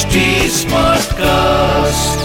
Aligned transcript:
HD 0.00 0.20
Smartcast. 0.48 2.20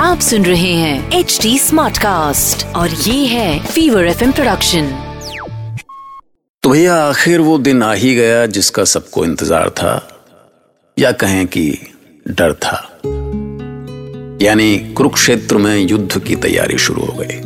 आप 0.00 0.18
सुन 0.20 0.44
रहे 0.44 0.72
हैं 0.72 1.18
एच 1.18 1.38
डी 1.42 1.58
स्मार्ट 1.58 1.98
कास्ट 1.98 2.64
और 2.76 2.90
ये 2.90 3.24
है 3.26 3.66
फीवर 3.66 4.06
एफ़ 4.06 4.22
प्रोडक्शन 4.24 4.90
तो 6.62 6.70
भैया 6.70 6.96
आखिर 7.04 7.40
वो 7.40 7.56
दिन 7.58 7.82
आ 7.82 7.92
ही 7.92 8.14
गया 8.14 8.44
जिसका 8.46 8.84
सबको 8.84 9.24
इंतज़ार 9.24 9.70
था 9.70 9.94
या 10.96 11.12
कहें 11.22 11.46
कि 11.46 11.64
डर 12.28 12.52
था। 12.64 12.78
यानी 14.42 14.78
कुरुक्षेत्र 14.92 15.56
में 15.56 15.76
युद्ध 15.78 16.18
की 16.18 16.36
तैयारी 16.36 16.78
शुरू 16.78 17.06
हो 17.06 17.16
गई। 17.18 17.40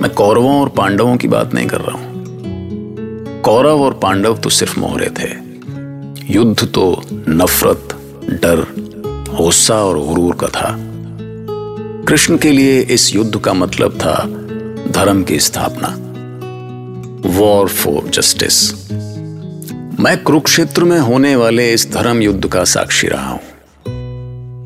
मैं 0.00 0.10
कौरवों 0.14 0.60
और 0.60 0.68
पांडवों 0.78 1.16
की 1.16 1.28
बात 1.28 1.54
नहीं 1.54 1.66
कर 1.66 1.80
रहा 1.80 1.96
हूँ। 1.96 3.42
कौरव 3.42 3.82
और 3.82 3.98
पांडव 4.02 4.36
तो 4.36 4.48
सिर्फ़ 4.50 4.80
मोहरे 4.80 5.10
थे। 5.20 5.47
युद्ध 6.30 6.68
तो 6.74 7.02
नफरत, 7.28 7.88
डर, 8.30 8.66
गुस्सा 9.36 9.74
और 9.74 9.98
गुरूर 9.98 10.34
का 10.34 10.46
था। 10.46 10.76
कृष्ण 12.04 12.38
के 12.38 12.52
लिए 12.52 12.80
इस 12.80 13.14
युद्ध 13.14 13.38
का 13.38 13.52
मतलब 13.52 13.98
था 14.00 14.24
धर्म 14.92 15.22
की 15.22 15.40
स्थापना। 15.40 15.88
वॉर 17.38 17.68
फॉर 17.68 18.08
जस्टिस 18.08 18.90
मैं 20.00 20.22
कुरुक्षेत्र 20.22 20.84
में 20.84 21.00
होने 21.00 21.36
वाले 21.36 21.72
इस 21.72 21.92
धर्म 21.92 22.20
युद्ध 22.20 22.48
का 22.48 22.64
साक्षी 22.64 23.08
रहा 23.08 23.30
हूँ। 23.30 23.40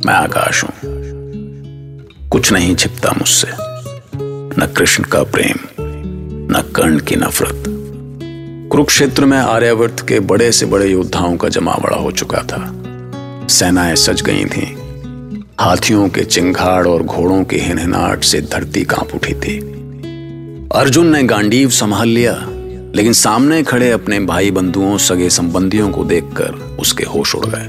मैं 0.07 0.15
आकाश 0.15 0.65
हूँ। 0.65 0.73
कुछ 2.29 2.53
नहीं 2.53 2.77
छिपता 2.77 3.11
मुझसे। 3.11 3.49
न 4.61 4.75
कृष्ण 4.77 5.05
का 5.05 5.23
प्रेम, 5.23 5.57
न 6.57 6.73
कर्ण 6.77 6.99
की 6.99 7.17
नफरत। 7.17 7.72
कुरुक्षेत्र 8.73 9.25
में 9.25 9.39
आर्यावर्त 9.39 10.07
के 10.09 10.21
बड़े 10.21 10.53
से 10.53 10.67
बड़े 10.67 10.87
योद्धाओं 10.87 11.37
का 11.37 11.49
जमावड़ा 11.49 11.97
हो 11.97 12.11
चुका 12.11 12.39
था। 12.39 12.83
सेनाएँ 13.47 13.97
सज 13.97 14.23
गई 14.23 14.45
थीं। 14.45 14.77
हाथियों 15.61 16.09
के 16.09 16.25
चिंगाड़ 16.25 16.87
और 16.87 17.03
घोड़ों 17.03 17.45
के 17.45 17.57
हिनहिनाट 17.57 18.25
से 18.25 18.41
धरती 18.41 18.85
काँप 18.85 19.15
उठी 19.15 19.35
थी। 19.35 19.59
अर्जुन 20.75 21.07
ने 21.07 21.23
गांडीव 21.23 21.71
संभाल 21.71 22.09
लिया, 22.09 22.47
लेकिन 22.95 23.13
सामने 23.13 23.63
खड़े 23.63 23.91
अपने 23.91 24.21
भाई 24.21 24.51
बंधुओं, 24.51 24.99
सगे 24.99 25.31
संबंधियों 25.31 25.91
को 25.91 26.05
देखकर 26.05 26.77
उसके 26.81 27.05
होश 27.05 27.35
उड़ 27.35 27.47
गए। 27.47 27.69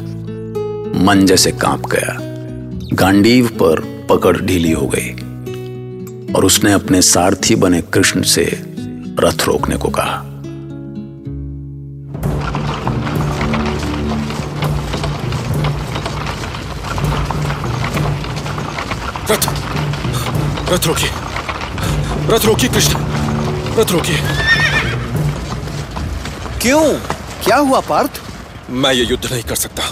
मन 1.05 1.25
जैसे 1.25 1.51
काँप 1.51 1.85
गया। 1.85 2.17
गांडीव 2.93 3.47
पर 3.47 4.05
पकड़ 4.09 4.37
ढीली 4.37 4.71
हो 4.71 4.87
गई 4.95 5.11
और 6.33 6.45
उसने 6.45 6.73
अपने 6.73 7.01
सारथी 7.01 7.55
बने 7.55 7.81
कृष्ण 7.81 8.21
से 8.21 8.63
रथ 9.19 9.47
रोकने 9.47 9.77
को 9.77 9.89
कहा। 9.89 10.29
रथ 19.31 19.45
रथ 20.69 20.87
रोकिए 20.87 21.09
रथ 22.27 22.45
रोकिए 22.45 22.69
कृष्ण 22.69 22.95
रथ 23.77 23.91
रोकिए 23.91 24.17
क्यों? 26.61 26.83
क्या 27.45 27.57
हुआ 27.57 27.79
पार्थ? 27.79 28.21
मैं 28.69 28.93
ये 28.93 29.05
युद्ध 29.05 29.25
नहीं 29.31 29.43
कर 29.43 29.55
सकता। 29.55 29.83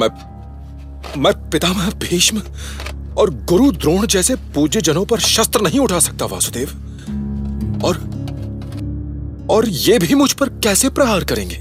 मैं 0.00 0.08
मैं 1.18 1.32
पितामह 1.50 1.90
भीष्म 1.90 2.42
और 3.18 3.30
गुरु 3.44 3.70
द्रोण 3.72 4.06
जैसे 4.06 4.34
पूज्य 4.34 4.80
जनों 4.80 5.04
पर 5.04 5.20
शस्त्र 5.20 5.60
नहीं 5.60 5.80
उठा 5.80 5.98
सकता 6.00 6.26
वासुदेव। 6.26 6.68
और 7.84 7.96
और 9.50 9.68
ये 9.68 9.98
भी 9.98 10.14
मुझ 10.14 10.32
पर 10.32 10.48
कैसे 10.48 10.88
प्रहार 10.88 11.24
करेंगे? 11.24 11.58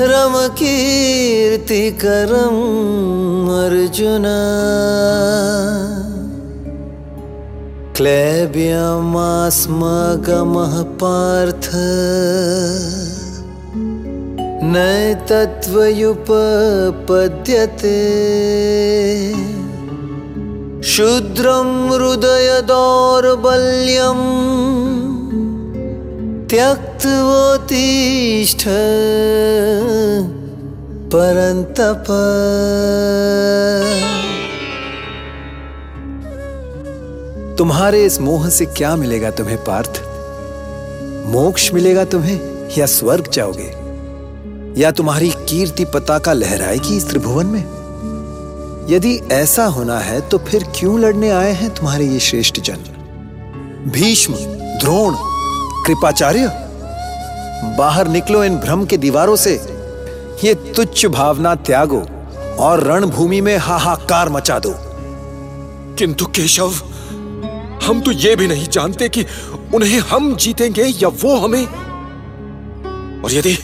रमकीर्तिकरम् 0.00 1.10
अर्जुन 3.50 4.26
क्लैब्यमास्मगमः 7.96 10.72
पार्थ। 11.02 11.68
न 14.64 14.74
तत्त्वयुपपद्यते 15.28 18.00
शूद्रं 20.82 21.70
हृदयदौर्बल्यं 21.92 22.60
त्यक्तवतिष्ठ 26.52 28.62
परन्तप। 31.14 32.06
तुम्हारे 37.58 38.04
इस 38.04 38.20
मोह 38.20 38.48
से 38.48 38.66
क्या 38.66 38.96
मिलेगा 38.96 39.30
तुम्हें, 39.30 39.64
पार्थ? 39.64 40.02
मोक्ष 41.26 41.72
मिलेगा 41.72 42.04
तुम्हें 42.04 42.40
या 42.78 42.86
स्वर्ग 42.86 43.30
जाओगे? 43.30 43.74
या 44.80 44.90
तुम्हारी 44.90 45.30
कीर्ति 45.30 45.84
पताका 45.84 46.32
लहराएगी 46.32 46.96
इस 46.96 47.08
त्रिभुवन 47.08 47.46
में? 47.46 47.64
यदि 48.90 49.20
ऐसा 49.32 49.64
होना 49.64 49.98
है 49.98 50.20
तो 50.20 50.38
फिर 50.38 50.64
क्यों 50.76 51.00
लड़ने 51.00 51.30
आए 51.30 51.52
हैं 51.52 51.74
तुम्हारे 51.74 52.06
ये 52.06 52.20
श्रेष्ठ 52.20 52.60
जन? 52.60 52.76
भीष्म, 53.88 54.34
द्रोण, 54.80 55.14
कृपाचार्य, 55.86 56.52
बाहर 57.78 58.08
निकलो 58.08 58.44
इन 58.44 58.56
भ्रम 58.56 58.84
के 58.84 58.96
दीवारों 58.96 59.36
से। 59.36 59.54
ये 60.44 60.54
तुच्छ 60.54 61.06
भावना 61.06 61.54
त्यागो 61.54 62.02
और 62.58 62.84
रणभूमि 62.84 63.40
में 63.40 63.56
हाहाकार 63.56 64.28
मचा 64.28 64.58
दो। 64.58 64.74
किंतु 65.98 66.26
केशव 66.26 66.72
हम 67.86 68.00
तो 68.00 68.10
ये 68.12 68.34
भी 68.36 68.46
नहीं 68.46 68.66
जानते 68.68 69.08
कि 69.08 69.24
उन्हें 69.74 69.98
हम 70.00 70.34
जीतेंगे 70.36 70.82
या 70.82 71.08
वो 71.08 71.36
हमें। 71.36 71.66
और 73.22 73.32
यदि 73.32 73.54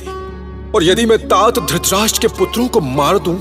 और 0.74 0.84
यदि 0.84 1.06
मैं 1.06 1.18
तात 1.28 1.58
धृतराष्ट्र 1.58 2.20
के 2.20 2.28
पुत्रों 2.28 2.68
को 2.68 2.80
मार 2.80 3.18
दूँ 3.18 3.36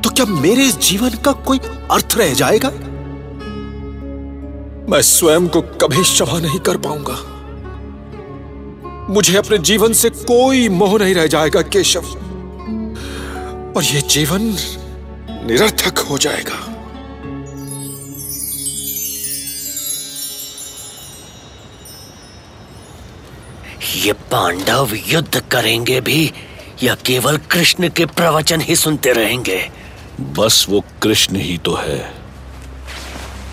तो 0.00 0.10
क्या 0.10 0.26
मेरे 0.26 0.70
जीवन 0.70 1.10
का 1.24 1.32
कोई 1.32 1.58
अर्थ 1.90 2.14
रह 2.18 2.34
जाएगा? 2.34 2.70
मैं 4.90 5.00
स्वयं 5.02 5.48
को 5.48 5.60
कभी 5.60 6.02
क्षमा 6.02 6.38
नहीं 6.40 6.58
कर 6.58 6.76
पाऊँगा। 6.76 7.16
मुझे 9.10 9.36
अपने 9.36 9.58
जीवन 9.58 9.92
से 9.92 10.10
कोई 10.10 10.68
मोह 10.68 10.98
नहीं 10.98 11.14
रह 11.14 11.26
जाएगा, 11.26 11.62
केशव। 11.62 12.04
और 13.76 13.84
यह 13.84 14.00
जीवन 14.00 14.42
निरर्थक 15.46 15.98
हो 15.98 16.18
जाएगा। 16.18 16.73
ये 23.96 24.12
पांडव 24.30 24.94
युद्ध 25.06 25.40
करेंगे 25.42 26.00
भी, 26.00 26.32
या 26.82 26.94
केवल 27.06 27.36
कृष्ण 27.50 27.88
के 27.88 28.06
प्रवचन 28.06 28.60
ही 28.60 28.76
सुनते 28.76 29.12
रहेंगे? 29.12 29.58
बस 30.20 30.66
वो 30.68 30.82
कृष्ण 31.02 31.36
ही 31.36 31.56
तो 31.58 31.74
है, 31.74 32.12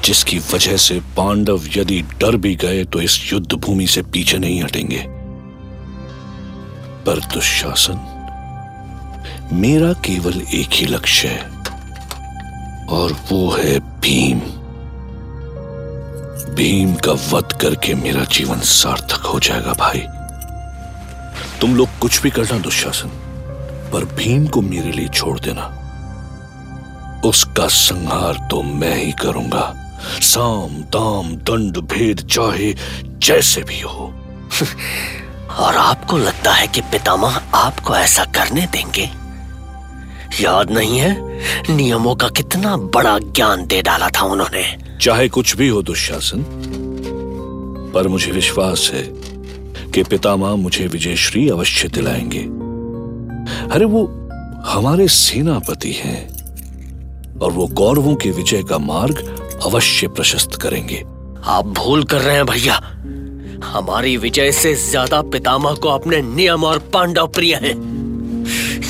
जिसकी 0.04 0.40
वजह 0.54 0.78
से 0.78 1.00
पांडव 1.18 1.66
यदि 1.76 2.02
डर 2.20 2.36
भी 2.36 2.56
गए 2.56 2.84
तो 2.84 3.02
इस 3.02 3.20
युद्ध 3.34 3.54
भूमि 3.54 3.88
से 3.88 4.02
पीछे 4.04 4.38
नहीं 4.38 4.62
हटेंगे। 4.64 5.04
पर 7.06 7.20
दुशासन, 7.34 8.08
मेरा 9.54 9.92
केवल 10.06 10.42
एक 10.54 10.70
ही 10.72 10.86
लक्ष्य 10.86 11.28
है, 11.28 11.44
और 12.90 13.14
वो 13.32 13.50
है 13.52 13.80
भीम। 14.02 14.40
भीम 16.56 16.94
का 16.96 17.12
वध 17.30 17.52
करके 17.62 17.94
मेरा 17.96 18.24
जीवन 18.32 18.60
सार्थक 18.60 19.26
हो 19.26 19.40
जाएगा 19.40 19.74
भाई। 19.74 20.04
तुम 21.62 21.76
लोग 21.76 21.90
कुछ 22.02 22.22
भी 22.22 22.30
करना 22.30 22.58
दुशासन 22.58 23.08
पर 23.94 24.06
भीम 24.06 24.48
को 24.48 24.62
मेरे 24.62 24.92
लिए 24.92 25.08
छोड़ 25.08 25.40
देना। 25.40 25.78
उसका 27.26 27.68
संहार 27.68 28.48
तो 28.52 28.62
मैं 28.62 29.06
ही 29.06 29.12
करूँगा। 29.12 29.98
साम 30.22 30.70
दाम 30.70 31.36
दंड 31.36 31.78
भेद 31.78 32.20
चाहे 32.20 32.76
जैसे 33.06 33.62
भी 33.62 33.80
हो। 33.80 34.14
और 35.58 35.76
आपको 35.76 36.18
लगता 36.18 36.52
है 36.52 36.68
कि 36.68 36.82
पितामह 36.82 37.42
आपको 37.54 37.96
ऐसा 37.96 38.26
करने 38.26 38.66
देंगे? 38.66 39.10
याद 40.44 40.72
नहीं 40.72 41.00
है? 41.00 41.18
नियमों 41.76 42.16
का 42.16 42.30
कितना 42.30 42.78
बड़ा 42.78 43.20
ज्ञान 43.20 43.66
दे 43.66 43.82
डाला 43.82 44.10
था 44.10 44.22
उन्होंने। 44.22 44.98
चाहे 45.02 45.30
कुछ 45.30 45.56
भी 45.56 45.68
हो 45.68 45.82
दुशासन 45.82 46.46
पर 47.96 48.08
मुझे 48.08 48.32
विश्वास 48.32 48.92
है 48.94 49.31
कि 49.94 50.04
पितामह 50.04 50.56
मुझे 50.56 50.88
विजयश्री 50.88 51.50
अवश्य 51.50 51.88
दिलाएँगे। 51.88 52.44
अरे 53.76 53.86
वो 53.86 54.06
हमारे 54.66 55.08
सेनापति 55.08 55.92
हैं 55.92 57.40
और 57.40 57.52
वो 57.52 57.68
गौरवों 57.68 58.16
के 58.16 58.32
विजय 58.32 58.64
का 58.64 58.78
मार्ग 58.78 59.18
अवश्य 59.66 60.08
प्रशस्त 60.08 60.56
करेंगे। 60.56 61.04
आप 61.46 61.68
भूल 61.68 62.04
कर 62.04 62.22
रहे 62.22 62.36
हैं 62.36 62.46
भैया। 62.46 62.76
हमारी 63.66 64.18
विजय 64.18 64.52
से 64.52 64.74
ज़्यादा 64.76 65.22
पितामह 65.22 65.74
को 65.74 65.90
अपने 65.90 66.22
नियम 66.22 66.64
और 66.64 66.80
पांडव 66.94 67.28
प्रिय 67.28 67.56
हैं। 67.56 67.76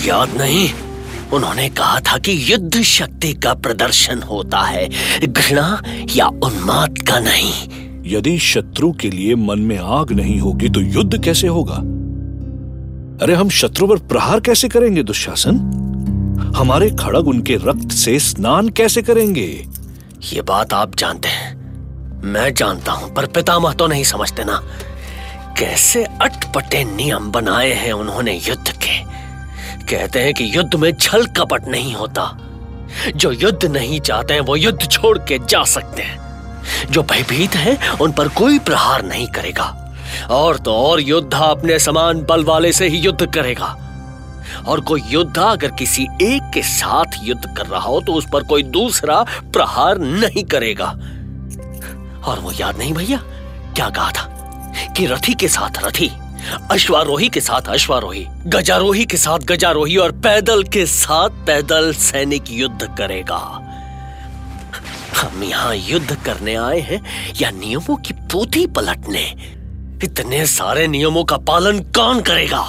याद 0.06 0.38
नहीं, 0.38 0.69
उन्होंने 1.33 1.69
कहा 1.69 2.00
था 2.00 2.18
कि 2.18 2.53
युद्ध 2.53 2.81
शक्ति 2.81 3.33
का 3.33 3.53
प्रदर्शन 3.53 4.21
होता 4.21 4.59
है, 4.59 4.88
घृणा 5.24 5.81
या 6.15 6.27
उन्माद 6.27 6.98
का 6.98 7.19
नहीं। 7.19 7.53
यदि 8.15 8.39
शत्रु 8.39 8.91
के 8.91 9.09
लिए 9.09 9.35
मन 9.35 9.59
में 9.59 9.77
आग 9.77 10.11
नहीं 10.11 10.39
होगी 10.39 10.69
तो 10.69 10.81
युद्ध 10.81 11.23
कैसे 11.23 11.47
होगा? 11.47 11.75
अरे, 13.25 13.33
हम 13.33 13.49
शत्रु 13.49 13.87
पर 13.87 13.97
प्रहार 13.97 14.39
कैसे 14.39 14.69
करेंगे, 14.69 15.03
दुशासन? 15.03 15.77
हमारे 16.55 16.89
खड़ग 16.89 17.27
उनके 17.27 17.55
रक्त 17.55 17.91
से 17.91 18.19
स्नान 18.19 18.69
कैसे 18.69 19.01
करेंगे? 19.01 19.67
ये 20.33 20.41
बात 20.41 20.73
आप 20.73 20.95
जानते 20.95 21.29
हैं। 21.29 21.61
मैं 22.23 22.53
जानता 22.53 22.91
हूँ, 22.91 23.13
पर 23.13 23.25
पितामह 23.25 23.73
तो 23.73 23.87
नहीं 23.87 24.03
समझते 24.03 24.43
ना। 24.43 24.63
कैसे 25.57 26.03
अटपटे 26.03 26.83
नियम 26.83 27.31
बनाए 27.31 27.73
हैं 27.73 27.93
उन्होंने 27.93 28.41
युद्ध 28.47 28.71
के। 28.71 29.03
कहते 29.85 30.19
हैं 30.19 30.33
कि 30.33 30.57
युद्ध 30.57 30.75
में 30.75 30.93
छल 30.93 31.25
कपट 31.25 31.67
नहीं 31.67 31.95
होता। 31.95 32.37
जो 33.15 33.31
युद्ध 33.31 33.65
नहीं 33.65 33.99
चाहते 33.99 34.33
हैं, 34.33 34.41
वो 34.41 34.55
युद्ध 34.55 34.87
छोड़ 34.87 35.17
के 35.17 35.39
जा 35.49 35.63
सकते 35.63 36.01
हैं। 36.01 36.30
जो 36.91 37.03
भयभीत 37.03 37.55
हैं, 37.55 37.89
उन 37.89 38.11
पर 38.11 38.27
कोई 38.27 38.59
प्रहार 38.59 39.03
नहीं 39.03 39.27
करेगा। 39.27 39.77
और 40.29 40.57
तो 40.57 40.73
और 40.73 41.01
योद्धा 41.01 41.45
अपने 41.45 41.79
समान 41.79 42.21
बल 42.21 42.43
वाले 42.43 42.73
से 42.73 42.87
ही 42.87 42.97
युद्ध 42.97 43.33
करेगा। 43.33 43.77
और 44.67 44.79
कोई 44.79 45.01
योद्धा 45.07 45.43
अगर 45.43 45.71
किसी 45.71 46.03
एक 46.03 46.51
के 46.53 46.61
साथ 46.61 47.05
युद्ध 47.23 47.57
कर 47.57 47.65
रहा 47.65 47.81
हो 47.81 48.01
तो 48.01 48.13
उस 48.13 48.25
पर 48.33 48.43
कोई 48.43 48.63
दूसरा 48.63 49.25
प्रहार 49.53 49.97
नहीं 49.97 50.43
करेगा। 50.43 50.89
और 52.23 52.39
वो 52.39 52.51
याद 52.51 52.77
नहीं 52.77 52.93
भैया, 52.93 53.17
क्या 53.75 53.89
कहा 53.89 54.11
था? 54.11 54.27
कि 54.97 55.05
रथी 55.05 55.33
के 55.33 55.47
साथ 55.47 55.83
रथी, 55.83 56.11
अश्वारोही 56.71 57.29
के 57.29 57.41
साथ 57.41 57.61
अश्वारोही, 57.61 58.27
गजारोही 58.47 59.05
के 59.05 59.17
साथ 59.17 59.39
गजारोही 59.39 59.97
और 59.97 60.11
पैदल 60.11 60.63
के 60.63 60.85
साथ 60.85 61.29
पैदल 61.29 61.93
सैनिक 61.93 62.43
युद्ध 62.49 62.95
करेगा। 62.97 63.60
हम 65.17 65.43
यहाँ 65.43 65.75
युद्ध 65.75 66.15
करने 66.15 66.55
आए 66.55 66.79
हैं, 66.79 67.03
या 67.41 67.51
नियमों 67.51 67.95
की 67.95 68.13
पोथी 68.13 68.67
पलटने। 68.67 69.35
इतने 70.03 70.45
सारे 70.45 70.87
नियमों 70.87 71.23
का 71.23 71.37
पालन 71.37 71.79
कौन 71.79 72.21
करेगा? 72.21 72.59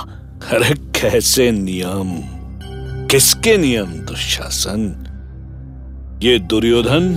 अरे 0.51 1.01
कैसे 1.01 1.51
नियम? 1.51 2.23
किसके 3.07 3.57
नियम, 3.57 3.87
दुशासन? 3.87 4.99
ये 6.23 6.39
दुर्योधन 6.39 7.15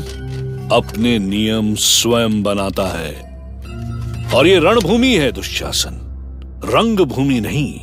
अपने 0.72 1.20
नियम 1.20 1.76
स्वयं 1.76 2.44
बनाता 2.44 3.00
है। 3.00 3.14
और 4.34 4.48
ये 4.48 4.60
रणभूमि 4.60 5.16
है, 5.16 5.32
दुशासन। 5.32 6.02
रंग 6.66 7.00
भूमि 7.00 7.40
नहीं। 7.40 7.80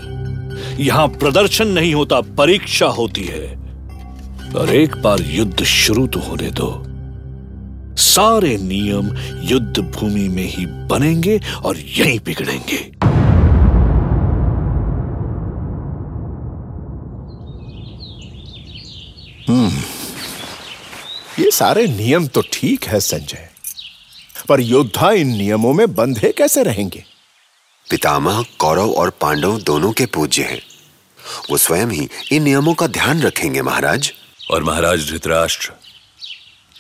यहाँ 0.85 1.09
प्रदर्शन 1.09 1.69
नहीं 1.69 1.95
होता, 1.95 2.21
परीक्षा 2.21 2.87
होती 2.87 3.25
है। 3.25 3.63
और 4.57 4.71
एक 4.75 4.97
बार 4.97 5.19
युद्ध 5.21 5.63
शुरू 5.63 6.07
तो 6.07 6.21
होने 6.21 6.51
दो। 6.51 6.87
सारे 7.97 8.57
नियम 8.57 9.17
युद्ध 9.43 9.79
भूमि 9.79 10.29
में 10.29 10.45
ही 10.45 10.67
बनेंगे 10.67 11.41
और 11.65 11.79
यहीं 11.79 12.19
बिगड़ेंगे। 12.21 12.91
ये 21.39 21.51
सारे 21.51 21.87
नियम 21.87 22.27
तो 22.27 22.43
ठीक 22.53 22.85
है 22.85 23.01
संजय। 23.01 23.49
पर 24.49 24.61
योद्धा 24.61 25.11
इन 25.11 25.29
नियमों 25.29 25.73
में 25.73 25.95
बंधे 25.95 26.33
कैसे 26.33 26.63
रहेंगे? 26.63 27.05
पितामह 27.91 28.45
कौरव 28.59 28.91
और 28.91 29.11
पांडव 29.11 29.61
दोनों 29.61 29.93
के 29.93 30.07
पूज्य 30.07 30.43
हैं। 30.43 30.61
वो 31.51 31.57
स्वयं 31.57 31.87
ही 31.87 32.09
इन 32.33 32.43
नियमों 32.43 32.75
का 32.75 32.87
ध्यान 32.87 33.23
रखेंगे 33.23 33.63
महाराज। 33.63 34.13
और 34.51 34.63
महाराज 34.63 35.11
धृतराष्ट्र 35.11 35.73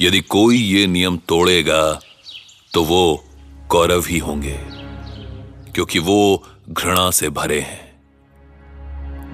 यदि 0.00 0.20
कोई 0.20 0.56
ये 0.56 0.86
नियम 0.86 1.16
तोड़ेगा 1.16 2.00
तो 2.74 2.84
वो 2.84 3.24
कौरव 3.68 4.04
ही 4.08 4.18
होंगे 4.18 4.58
क्योंकि 5.74 5.98
वो 5.98 6.46
घृणा 6.68 7.10
से 7.10 7.28
भरे 7.28 7.60
हैं। 7.60 7.92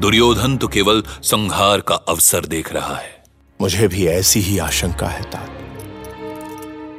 दुर्योधन 0.00 0.56
तो 0.56 0.68
केवल 0.68 1.02
संहार 1.22 1.80
का 1.80 1.94
अवसर 1.94 2.44
देख 2.44 2.72
रहा 2.72 2.96
है। 2.96 3.24
मुझे 3.60 3.88
भी 3.88 4.06
ऐसी 4.06 4.40
ही 4.40 4.58
आशंका 4.58 5.06
है 5.06 5.22
तात। 5.22 5.58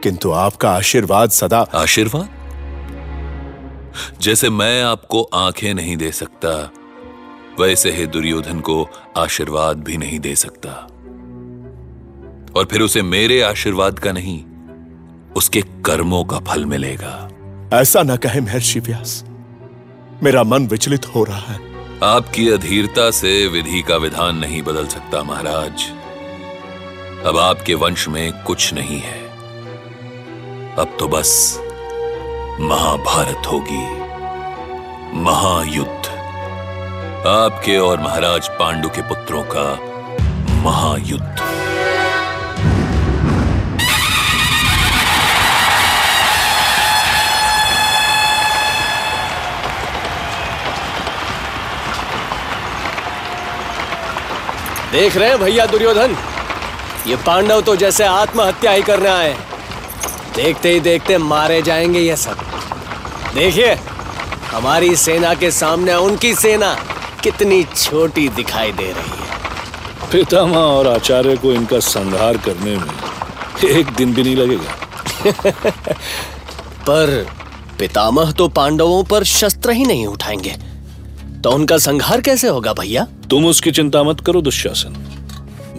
किंतु 0.04 0.32
आपका 0.32 0.72
आशीर्वाद 0.72 1.30
सदा 1.30 1.60
आशीर्वाद? 1.60 2.30
जैसे 4.22 4.50
मैं 4.50 4.84
आपको 4.84 5.24
आँखें 5.24 5.74
नहीं 5.74 5.98
दे 5.98 6.12
सकता 6.12 6.72
वैसे 7.60 7.92
ही 7.92 8.06
दुर्योधन 8.08 8.60
को 8.60 8.90
आशीर्वाद 9.18 9.78
भी 9.78 9.98
नहीं 9.98 10.20
दे 10.20 10.36
सकता। 10.36 10.88
और 12.56 12.66
फिर 12.66 12.82
उसे 12.82 13.02
मेरे 13.02 13.42
आशीर्वाद 13.42 14.00
का 14.00 14.12
नहीं 14.12 14.44
उसके 15.36 15.62
कर्मों 15.62 16.24
का 16.26 16.40
फल 16.40 16.66
मिलेगा। 16.66 17.30
ऐसा 17.74 18.04
ना 18.04 18.16
कहे 18.16 18.42
महर्षि 18.42 18.80
व्यास 18.80 19.24
मेरा 20.24 20.44
मन 20.44 20.68
विचलित 20.68 21.06
हो 21.06 21.24
रहा 21.24 21.54
है। 21.54 21.60
आपकी 22.04 22.50
अधीरता 22.50 23.12
से 23.12 23.48
विधि 23.48 23.82
का 23.82 23.96
विधान 23.96 24.38
नहीं 24.38 24.62
बदल 24.62 24.88
सकता 24.88 25.24
महाराज। 25.24 25.86
अब 27.26 27.38
आपके 27.38 27.74
वंश 27.74 28.08
में 28.08 28.44
कुछ 28.44 28.74
नहीं 28.74 29.00
है। 29.00 29.20
अब 30.76 30.96
तो 31.00 31.08
बस 31.08 31.58
महाभारत 32.62 33.48
होगी। 33.48 33.86
महायुद्ध। 35.20 36.08
आपके 37.28 37.78
और 37.78 38.00
महाराज 38.00 38.50
पांडु 38.50 38.90
के 38.90 39.02
पुत्रों 39.02 39.44
का 39.44 39.68
महायुद्ध। 40.62 41.69
देख 54.92 55.18
रहे 55.18 55.30
हैं 55.30 55.40
भैया 55.40 55.66
दुर्योधन। 55.66 56.16
ये 57.08 57.16
पांडव 57.16 57.62
तो 57.62 57.76
जैसे 57.76 58.04
आत्महत्या 58.04 58.72
ही 58.72 58.82
करने 58.82 59.10
आए 59.10 59.34
देखते 60.36 60.72
ही 60.72 60.80
देखते 60.80 61.18
मारे 61.18 61.62
जाएँगे 61.62 62.00
ये 62.00 62.16
सब। 62.16 62.38
देखिए 63.36 63.74
हमारी 64.52 64.96
सेना 64.96 65.34
के 65.34 65.52
सामने 65.52 65.94
उनकी 65.94 66.34
सेना 66.36 66.74
कितनी 67.24 67.64
छोटी 67.64 68.28
दिखाई 68.30 68.72
दे 68.72 68.92
रही 68.92 69.12
है। 69.12 70.10
पितामह 70.12 70.58
और 70.58 70.88
आचार्य 70.88 71.36
को 71.38 71.54
इनका 71.54 71.80
संहार 71.80 72.38
करने 72.38 72.76
में 72.76 73.70
एक 73.70 73.90
दिन 73.90 74.14
भी 74.14 74.24
नहीं 74.24 74.36
लगेगा। 74.36 74.74
पर 76.82 77.28
पितामह 77.80 78.32
तो 78.32 78.48
पांडवों 78.48 79.04
पर 79.04 79.24
शस्त्र 79.24 79.72
ही 79.72 79.86
नहीं 79.86 80.08
उठाएँगे। 80.08 80.56
तो 81.44 81.52
उनका 81.52 81.78
संहार 81.78 82.22
कैसे 82.22 82.48
होगा 82.48 82.74
भैया? 82.74 83.08
तुम 83.30 83.46
उसकी 83.46 83.72
चिंता 83.72 84.04
मत 84.04 84.20
करो 84.20 84.42
दुशासन। 84.42 84.96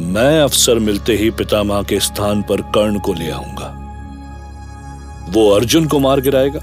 मैं 0.00 0.40
अफसर 0.42 0.78
मिलते 0.78 1.16
ही 1.16 1.30
पितामह 1.30 1.82
के 1.82 2.00
स्थान 2.00 2.42
पर 2.42 2.60
कर्ण 2.74 2.98
को 2.98 3.12
ले 3.12 3.30
आऊँगा। 3.30 3.76
वो 5.28 5.50
अर्जुन 5.50 5.86
को 5.86 5.98
मार 5.98 6.20
गिराएगा 6.20 6.60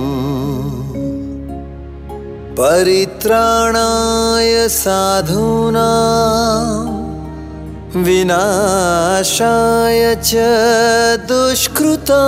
परित्राणाय 2.53 4.69
साधूना 4.69 6.28
विनाशाय 8.03 10.15
च 10.15 10.31
दुष्कृता। 11.27 12.19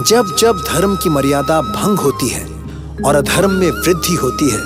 जब 0.04 0.36
जब 0.38 0.64
धर्म 0.74 0.96
की 0.96 1.08
मर्यादा 1.08 1.60
भंग 1.62 1.98
होती 1.98 2.28
है 2.28 2.44
और 3.04 3.14
अधर्म 3.14 3.50
में 3.50 3.70
वृद्धि 3.70 4.14
होती 4.14 4.50
है, 4.50 4.58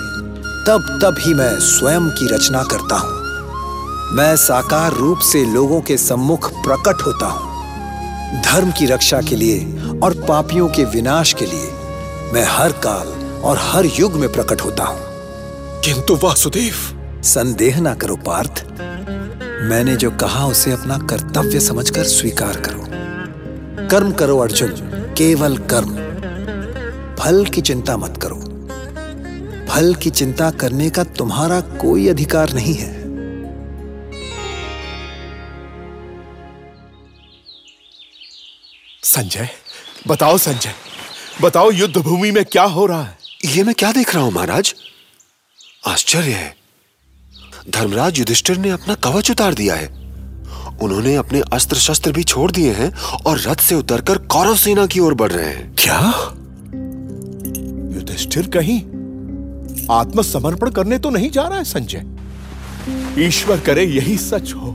तब 0.67 1.01
तब 1.03 1.17
ही 1.19 1.35
मैं 1.35 1.61
स्वयं 1.61 2.09
की 2.09 2.27
रचना 2.27 2.63
करता 2.63 2.97
हूँ। 2.97 3.19
मैं 4.17 4.37
साकार 4.37 4.93
रूप 4.93 5.19
से 5.19 5.45
लोगों 5.45 5.81
के 5.81 5.97
सम्मुख 5.97 6.53
प्रकट 6.53 7.03
होता 7.07 7.27
हूँ। 7.27 7.49
धर्म 8.43 8.71
की 8.71 8.87
रक्षा 8.87 9.21
के 9.21 9.37
लिए 9.37 9.59
और 10.03 10.15
पापियों 10.29 10.69
के 10.69 10.85
विनाश 10.85 11.33
के 11.33 11.47
लिए 11.47 11.73
मैं 12.33 12.47
हर 12.49 12.73
काल 12.73 13.18
और 13.43 13.59
हर 13.61 13.85
युग 13.85 14.13
में 14.13 14.33
प्रकट 14.33 14.61
होता 14.61 14.85
हूँ। 14.85 15.01
किंतु 15.81 16.17
वासुदेव। 16.17 16.75
संदेह 17.25 17.81
ना 17.81 17.95
करो 17.95 18.17
पार्थ। 18.17 18.65
मैंने 19.61 19.97
जो 19.97 20.11
कहा 20.11 20.47
उसे 20.47 20.73
अपना 20.73 20.99
कर्तव्य 20.99 21.61
समझकर 21.61 22.05
स्वीकार 22.05 22.61
करो। 22.61 22.85
कर्म 23.89 24.13
करो 24.13 24.39
अर्जुन 24.39 24.69
केवल 25.19 25.59
कर्म। 25.59 26.09
फल 27.17 27.47
की 27.47 27.61
चिंता 27.61 27.97
मत 27.97 28.21
करो। 28.23 28.37
फल 29.69 29.95
की 29.95 30.11
चिंता 30.11 30.51
करने 30.51 30.91
का 30.91 31.05
तुम्हारा 31.05 31.61
कोई 31.61 32.09
अधिकार 32.09 32.53
नहीं 32.53 32.75
है। 32.75 32.99
संजय 39.03 39.49
बताओ 40.09 40.39
संजय 40.39 40.73
बताओ 41.43 41.71
युद्ध 41.71 41.97
भूमि 41.97 42.31
में 42.31 42.45
क्या 42.45 42.63
हो 42.63 42.87
रहा 42.87 43.03
है? 43.03 43.18
ये 43.49 43.63
मैं 43.63 43.75
क्या 43.75 43.93
देख 43.93 44.15
रहा 44.15 44.25
हूँ, 44.25 44.33
महाराज? 44.33 44.75
आश्चर्य 45.87 46.33
है। 46.33 46.57
धर्मराज 47.71 48.19
युधिष्ठिर 48.19 48.57
ने 48.57 48.71
अपना 48.71 48.95
कवच 48.95 49.31
उतार 49.31 49.55
दिया 49.55 49.75
है। 49.75 49.87
उन्होंने 50.83 51.15
अपने 51.15 51.41
अस्त्र 51.53 51.77
शस्त्र 51.77 52.13
भी 52.13 52.25
छोड़ 52.25 52.51
दिए 52.53 52.73
हैं 52.73 52.91
और 53.27 53.41
रथ 53.41 53.61
से 53.61 53.75
उतरकर 53.75 54.19
कौरव 54.19 54.57
सेना 54.57 54.87
की 54.87 55.01
ओर 55.01 55.15
बढ़ 55.15 55.33
रहे 55.33 55.47
हैं। 55.47 55.75
क्या? 55.79 55.99
युधिष्ठिर 57.97 58.49
कहीं? 58.49 58.79
आत्मसमर्पण 59.91 60.71
करने 60.71 60.99
तो 60.99 61.11
नहीं 61.11 61.31
जा 61.31 61.47
रहा 61.49 61.59
है, 61.59 61.65
संजय। 61.65 63.25
ईश्वर 63.27 63.61
करे 63.61 63.85
यही 63.85 64.17
सच 64.19 64.53
हो। 64.53 64.75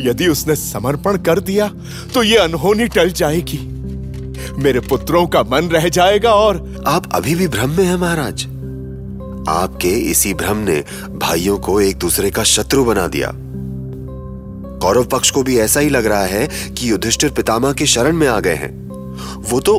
यदि 0.00 0.28
उसने 0.28 0.56
समर्पण 0.56 1.16
कर 1.16 1.40
दिया 1.40 1.68
तो 2.14 2.22
यह 2.22 2.42
अनहोनी 2.42 2.86
टल 2.88 3.10
जाएगी। 3.12 3.58
मेरे 4.58 4.80
पुत्रों 4.80 5.26
का 5.26 5.42
मन 5.42 5.68
रह 5.68 5.88
जाएगा 5.88 6.30
और 6.30 6.84
आप 6.86 7.12
अभी 7.14 7.34
भी 7.34 7.48
भ्रम 7.48 7.70
में 7.70 7.84
हैं 7.84 7.96
महाराज। 7.96 8.46
आपके 9.48 9.88
इसी 9.88 10.34
भ्रम 10.34 10.56
ने 10.56 10.82
भाइयों 11.18 11.58
को 11.58 11.80
एक 11.80 11.98
दूसरे 11.98 12.30
का 12.30 12.42
शत्रु 12.44 12.84
बना 12.84 13.06
दिया। 13.06 13.32
कौरव 14.82 15.04
पक्ष 15.04 15.30
को 15.30 15.42
भी 15.42 15.58
ऐसा 15.58 15.80
ही 15.80 15.88
लग 15.88 16.06
रहा 16.06 16.24
है 16.24 16.46
कि 16.46 16.90
युधिष्ठिर 16.90 17.30
पितामह 17.30 17.72
के 17.72 17.86
शरण 17.86 18.16
में 18.16 18.26
आ 18.28 18.40
गए 18.40 18.54
हैं। 18.54 18.70
वो 19.50 19.60
तो 19.60 19.78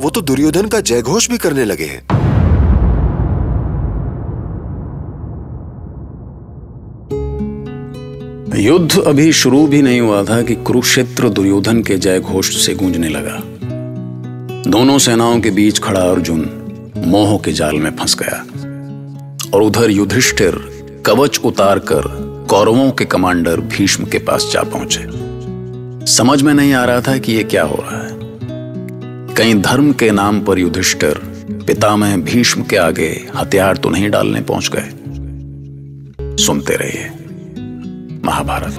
वो 0.00 0.10
तो 0.10 0.20
दुर्योधन 0.20 0.66
का 0.66 0.80
जयघोष 0.80 1.28
भी 1.30 1.38
करने 1.38 1.64
लगे 1.64 1.84
हैं। 1.84 2.20
युद्ध 8.56 8.98
अभी 8.98 9.32
शुरू 9.32 9.66
भी 9.66 9.82
नहीं 9.82 10.00
हुआ 10.00 10.22
था 10.24 10.40
कि 10.42 10.54
कुरुक्षेत्र 10.54 11.28
दुर्योधन 11.28 11.82
के 11.82 11.96
जय 11.98 12.20
घोष 12.20 12.66
से 12.66 12.74
गूंजने 12.74 13.08
लगा। 13.08 13.40
दोनों 14.66 14.98
सेनाओं 14.98 15.40
के 15.40 15.50
बीच 15.50 15.78
खड़ा 15.78 16.00
अर्जुन 16.00 16.40
मोह 17.06 17.36
के 17.38 17.52
जाल 17.52 17.76
में 17.76 17.90
फंस 17.96 18.16
गया 18.22 18.36
और 19.54 19.62
उधर 19.62 19.90
युधिष्ठिर 19.90 20.58
कवच 21.06 21.38
उतारकर 21.44 22.02
कौरवों 22.50 22.90
के 22.90 23.04
कमांडर 23.04 23.60
भीष्म 23.60 24.04
के 24.04 24.18
पास 24.18 24.50
जा 24.52 24.62
पहुँचे। 24.62 26.06
समझ 26.06 26.42
में 26.42 26.54
नहीं 26.54 26.72
आ 26.72 26.84
रहा 26.84 27.00
था 27.00 27.16
कि 27.18 27.32
यह 27.32 27.42
क्या 27.42 27.62
हो 27.62 27.76
रहा 27.80 28.02
है। 28.02 29.34
कहीं 29.34 29.60
धर्म 29.62 29.92
के 29.92 30.10
नाम 30.10 30.40
पर 30.40 30.58
युधिष्ठिर 30.58 31.20
पितामह 31.66 32.16
भीष्म 32.16 32.62
के 32.62 32.76
आगे 32.76 33.10
हथियार 33.36 33.76
तो 33.76 33.90
नहीं 33.90 34.10
डालने 34.10 34.40
पहुँच 34.40 34.70
गए। 34.74 36.36
सुनते 36.36 36.76
रहिए, 36.76 37.10
महाभारत। 38.24 38.78